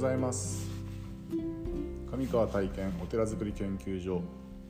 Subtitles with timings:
[0.00, 0.66] ございます。
[2.10, 4.22] 上川体験お寺づくり研究所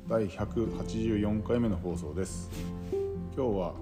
[0.08, 2.50] 第184回目の放送です。
[3.36, 3.74] 今日は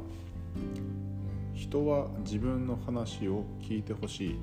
[1.54, 4.38] 人は自分の話を聞いてほしい。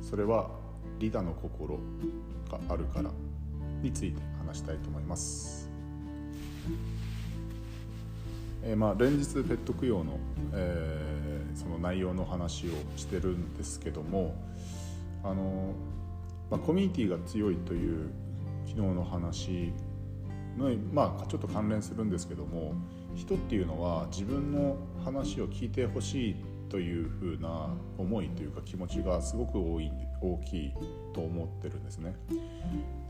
[0.00, 0.50] それは
[0.98, 1.76] リダの心
[2.50, 3.10] があるから
[3.80, 5.70] について話したいと思います。
[8.64, 10.18] えー、まあ連日ペット供養の、
[10.54, 14.34] えー、その内容の話をしてるんですけども
[15.22, 15.72] あの
[16.50, 18.10] まあ、コミュニティが強いという
[18.66, 19.72] 昨日の話
[20.56, 22.74] の、まあ、ちょっと関連するんですけども
[23.14, 26.36] 人っていうのは自分の話を聞いてほしい
[26.70, 29.90] というふうな思いというか気持ちがすごく多い
[30.22, 30.72] 大きい
[31.12, 32.16] と思ってるんですね。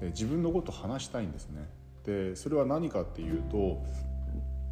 [0.01, 1.69] で自分のこと話したいんですね。
[2.05, 3.85] でそれは何かっていうと、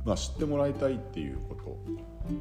[0.05, 1.79] まあ、知ってもらいたいっていうこと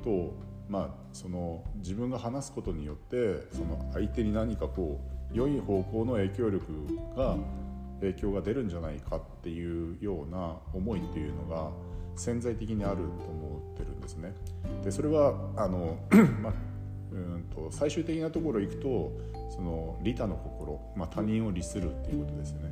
[0.03, 0.33] と、
[0.69, 5.01] まあ、その自分が話すことによってその相手に何かこ
[5.33, 6.65] う良い方向の影響力
[7.17, 7.37] が
[7.99, 11.71] 影響が出るんじゃないかっていうような思いっていうのが
[12.15, 14.33] 潜在的にあると思ってるんですね。
[14.83, 15.97] でそれはあの、
[16.41, 16.53] ま
[17.11, 19.17] うんと最終的なところ行くと
[19.49, 22.69] その利他の心、まあ、他人を利するっていうことですよね。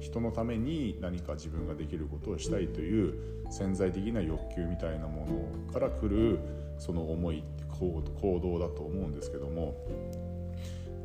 [0.00, 3.14] 人のために何か自分ができることをしたいという
[3.50, 5.26] 潜在的な欲求みたいなも
[5.66, 6.38] のからくる
[6.78, 7.42] その思い
[7.78, 8.02] 行
[8.42, 9.74] 動だと思うんですけども。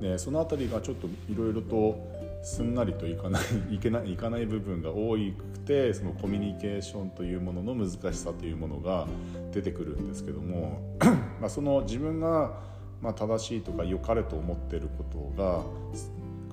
[0.01, 1.95] でその辺りがちょっといろいろと
[2.41, 9.05] すんなりといかないいけないいかない部分が多くてそのコミュニケーションというものの難しさというものが
[9.51, 10.97] 出てくるんですけども。
[11.39, 12.59] まあその自分が
[12.99, 15.63] まあ正しいとか良かれと思っていること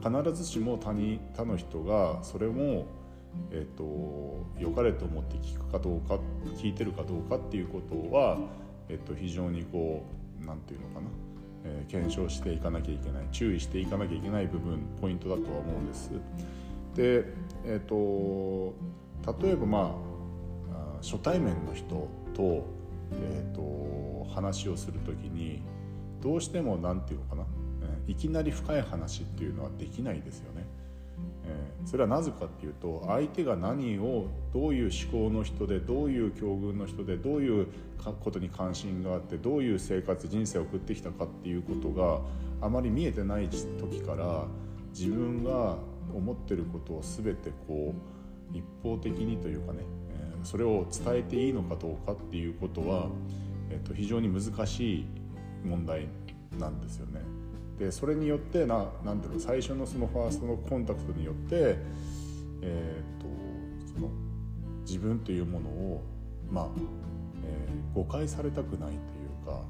[0.02, 2.86] が必ずしも他に他の人がそれも
[3.50, 6.18] えーと、良かれと思って聞くかどうか
[6.56, 8.38] 聞いてるかどうかっていうことは、
[8.88, 10.04] えーと非常にこ
[10.42, 11.08] う何て言うのかな
[11.64, 16.10] えー、検証していかなきゃいけない注意していかなきゃいけない部分ポイントだとは思うんです。
[16.94, 17.24] で、
[17.64, 18.74] えーと、
[19.42, 19.96] 例えばま
[20.72, 22.64] あ初対面の人と,、
[23.12, 25.62] えーと、話をする時に
[26.20, 27.42] どうしても何て言うのかな、
[28.08, 30.66] え、いきなり深い話っていうのはできないですよね。
[31.84, 37.68] それはなぜかっていうと相手が何をどういう思考の人でどういう境遇の人でどういう
[38.20, 42.20] ことに関心があってどういう生活人生を送ってきたかっていうことが
[42.60, 44.44] あまり見えてない時から
[44.92, 45.76] 自分が
[46.14, 47.94] 思ってることを全てこ
[48.52, 49.80] う一方的にというかね、
[50.42, 53.08] それを伝えていいのかどうかっていうことは、
[53.70, 55.06] えー、と非常に難しい
[55.64, 56.08] 問題
[56.58, 57.37] なんですよね。
[57.78, 61.76] でそれによってななんていうの最初のそのファーストのコンタクトによって、
[62.62, 64.10] えーと、その
[64.84, 66.02] 自分というものを、
[66.50, 66.66] まあ
[67.44, 69.62] えー、誤解されたくないというか、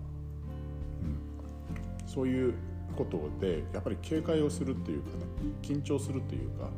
[1.03, 2.55] うん、そういう
[2.97, 5.25] ことでやっぱり警戒をするっていうかね
[5.63, 6.71] 緊張するというか、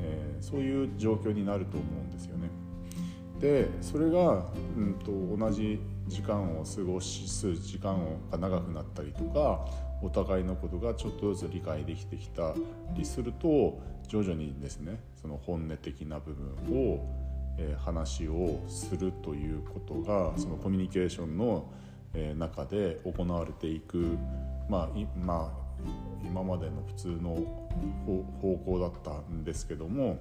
[0.00, 2.48] えー、そういう状況になると思うんですよね。
[3.40, 4.46] でそれが、
[4.76, 7.98] うんと、同じ時間を過ごす時間
[8.30, 9.66] が長くなったりとか
[10.02, 12.54] お互いのことがちょっとずつ理解できてきた
[12.94, 16.46] りすると徐々にですねその本音的な部分
[16.76, 17.06] を、
[17.58, 21.70] えー、話をするということがそのコミュニケーションの、
[22.14, 24.18] えー、中で行われていく、
[24.68, 25.88] まあまあ、
[26.24, 27.36] 今までの普通の
[28.40, 30.18] 方向だったんですけども、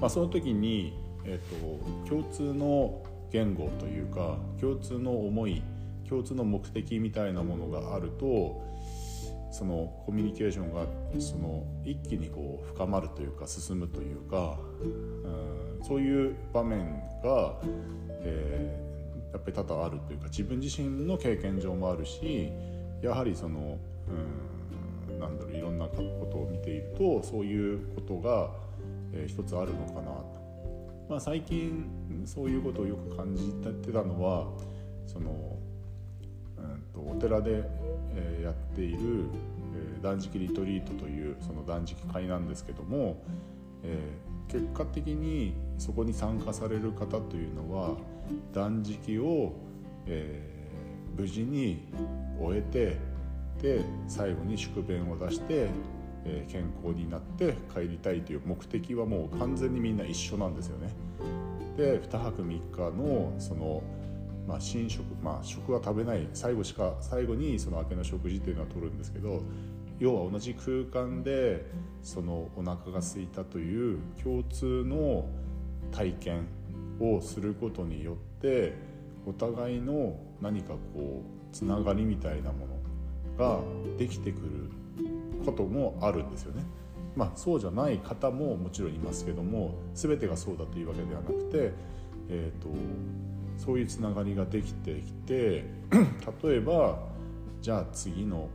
[0.00, 0.94] まあ、その時に、
[1.24, 5.62] えーと共通の言語というか共通の思い
[6.08, 8.62] 共通の目的みたいなものがあると
[9.50, 10.86] そのコミュニケーションが
[11.18, 17.54] その一気にこう深まるというか進むというか、うん、そういう場面が、
[18.20, 22.50] えー、やっぱり多々あるというか自分自身の経験上もあるし
[23.02, 23.78] やはりその、
[25.08, 25.94] うん、なんだろういろんなこ
[26.30, 28.50] とを見ているとそういうことが、
[29.14, 30.46] えー、一つあるのかなと。
[31.08, 31.88] まあ、最近
[32.26, 34.48] そういうことをよく感じてたのは
[35.06, 35.56] その
[37.00, 37.64] お寺で、
[38.14, 39.24] え、やっている、
[39.98, 43.22] え、断食リトリートというその断食会なんですけども、
[43.82, 43.98] え、
[44.48, 47.96] 結果的にそこに参加される方というのは
[48.52, 49.54] 断食を、
[50.06, 50.56] え、
[51.16, 51.88] 無事に
[52.38, 52.98] 終えて
[53.62, 55.68] で最後に宿便を出して、
[56.24, 60.92] え、健康になって帰りたいという目的はもう完全にみんな一緒なんですよね。
[61.76, 63.82] で2泊3日のその
[64.46, 69.42] まあ、寝食、まあ、食は食べない最後しか最後にその明けの食事というのは取るんですけど
[69.98, 71.64] 要は同じ空間で
[72.02, 75.26] そのお腹が空いたという共通の
[75.90, 76.48] 体験
[77.00, 78.74] をすることによって
[79.26, 82.76] お互いの何かこうつながりみたいなもの
[83.38, 83.60] が
[83.98, 84.70] できてくる
[85.44, 86.62] こともあるんですよね。
[87.14, 91.72] まあ、そうじゃない方ももちろんいますけども全てがそうだというわけではなくて、
[92.28, 92.68] えーと、
[93.56, 95.64] そういうつながりができてきて
[96.42, 96.98] 例えば
[97.60, 98.48] じゃあ次の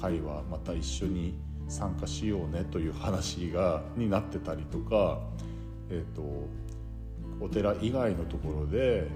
[0.00, 1.38] 会はまた一緒に
[1.68, 5.20] 参加しようねという話がになってたりとか、
[5.90, 6.22] えーと、
[7.40, 9.06] お寺以外のところで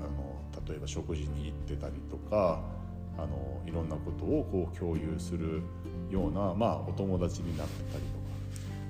[0.00, 2.60] あの例えば食事に行ってたりとか
[3.18, 5.62] あのいろんなことをこう共有する
[6.10, 8.22] ような、まあ、お友達になってたりとか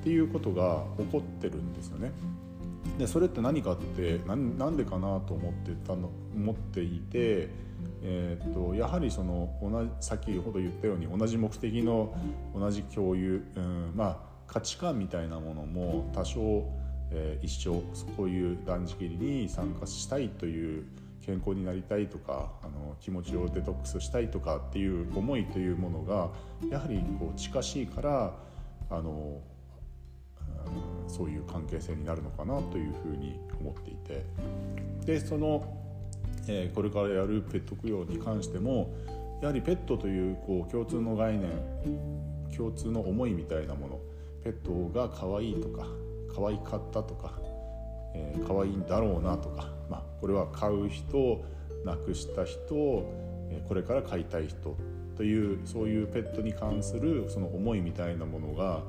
[0.00, 2.12] っていうことが起こってるんですよね。
[2.98, 7.48] でそれって何かって何でかなと思ってたの思っていて、
[8.02, 12.14] えーと、やはりその同じ先ほど言ったように同じ目的の
[12.54, 16.68] 同じ共有、うん、まあ価値観みたいなものも多少、
[17.10, 17.82] えー、一緒
[18.16, 20.84] こういう断食に参加したいという
[21.24, 26.30] 健康になりたいとかあの気持ちをデトックスしたいとかっていう思いというものが
[26.68, 28.34] やはりこう近しいから
[28.90, 29.40] あの
[31.08, 34.24] そういう関係性になるのかなというふうに思っていて。
[35.04, 35.64] でその、
[36.46, 38.94] えー、これからやるペット供養に関しても
[39.40, 41.50] やはりペットというこう共通の概念
[42.56, 44.00] 共通の思いみたいなもの
[44.44, 45.86] ペットが可愛いとか
[46.34, 47.32] 可愛かったとか、
[48.14, 51.44] えー、可愛いんだろうなとか、まあ、これは飼う人
[51.84, 52.74] 亡くした人
[53.68, 54.76] これから飼いたい人
[55.16, 58.82] というそういうペットに関するその思いみたいなものが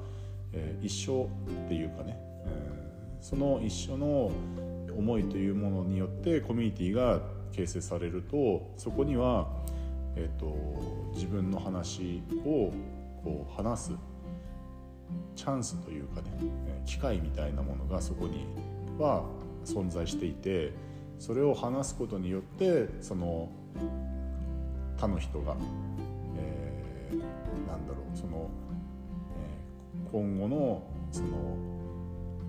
[0.54, 1.30] えー、一緒
[1.66, 4.32] っていうかね、えー、その一緒の
[4.96, 7.22] 思いというものによってコミュニティが
[7.52, 9.48] 形成されるとそこには、
[10.16, 10.56] えーと、
[11.14, 12.72] 自分の話を
[13.24, 13.92] こう話す
[15.36, 16.30] チャンスというかね
[16.86, 18.46] 機会みたいなものがそこに
[19.00, 19.24] は
[19.66, 20.74] 存在していて
[21.20, 23.50] それを話すことによってその
[24.98, 25.56] 他の人が、
[30.14, 31.58] 今後のその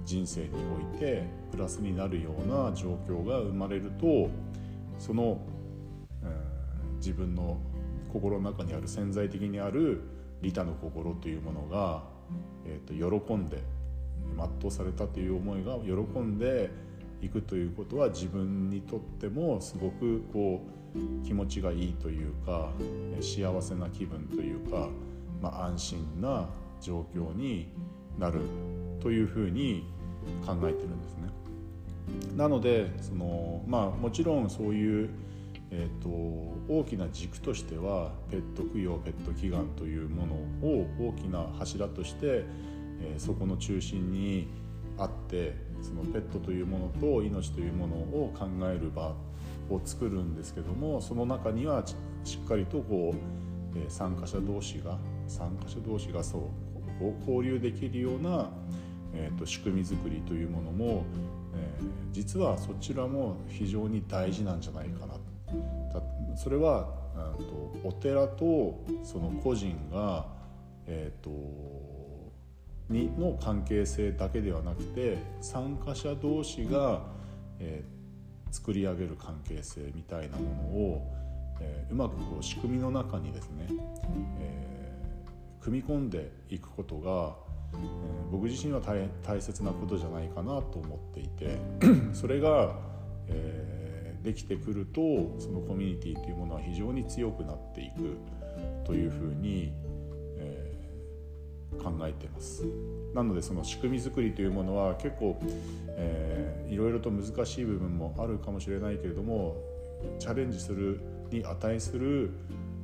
[0.04, 0.48] 人生に
[0.92, 4.28] おいてプラスになるような状況が生まれると
[4.98, 5.40] その、
[6.22, 7.56] うん、自分の
[8.12, 10.02] 心の中にある潜在的にある
[10.42, 12.02] 利他の心というものが、
[12.66, 13.62] えーと、喜んで
[14.36, 16.70] 全うされたという思いが喜んで
[17.22, 20.60] いくということは自分にとってもすごくこ
[20.94, 22.70] う気持ちがいいというか
[23.22, 24.88] 幸せな気分というか、
[25.40, 26.46] まあ、安心な
[26.84, 27.72] 状況に
[28.18, 28.40] なる
[29.00, 29.84] というふうに
[30.46, 31.24] 考えてるんですね。
[32.36, 35.10] なのでその、まあ、もちろんそういう、
[35.70, 36.08] えーと、
[36.68, 40.34] 大きな軸としてはペット供養ペット祈願というもの
[40.68, 42.44] を大きな柱として、
[43.00, 44.48] えー、そこの中心に
[44.98, 49.14] あってそのペットというものと命というものを考える場
[49.70, 51.82] を作るんですけどもその中には
[52.24, 58.50] しっかりとこう、えー、参加者同士が参加者同士がそう交流できるような、
[59.14, 61.04] えーと、仕組み作りというものも、
[61.54, 65.14] えー、実はそちらも非常に大事なんじゃないかな。
[66.36, 70.26] それはとお寺とその個人が、
[70.86, 71.30] えーと、
[72.88, 77.02] にの関係性だけではなくて参加者同士が、
[77.60, 81.12] えー、作り上げる関係性みたいなものを、
[81.60, 83.68] えー、うまくこう仕組みの中にですね、
[84.40, 84.83] えー
[85.64, 87.34] 組み込んでいくことが、
[87.72, 91.58] えー、僕自身は大大切なことじゃないかなと思っていて
[92.12, 92.76] それが、
[93.28, 95.00] えー、できてくると
[95.38, 98.18] そのコミュニティというものは非常に強くなっていく
[98.84, 99.72] というふうに、
[100.36, 102.64] えー、考えてます。
[103.14, 105.40] なのでその仕組み作りというものは結構、
[105.96, 109.56] えー、いろいろと難しい部分もあるかもしれないけれども
[110.18, 112.32] チャレンジするに値する、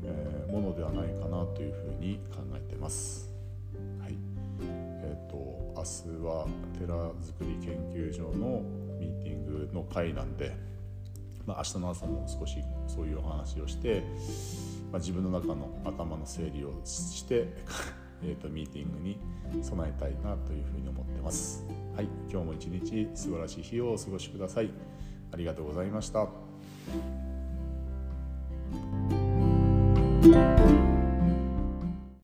[0.04, 3.32] えー、ものではないかなというふうに考えてます。
[4.00, 4.14] はい
[5.02, 5.36] えーと、
[5.76, 6.46] 明日は
[6.78, 8.62] 寺づくり研究所の
[8.98, 10.54] ミーティングの会なんで、
[11.46, 14.02] まあ、明日の朝も少しそういうお話をして、
[14.90, 17.48] まあ、自分の中の頭の整理をして
[18.22, 19.18] えとミーティングに
[19.62, 21.64] 備えたいなというふうに思ってます。
[21.96, 24.70] はい、今日も一日素晴らしい日をお過ごしください。
[25.32, 26.28] ありがとうございました。
[30.22, 30.69] thank you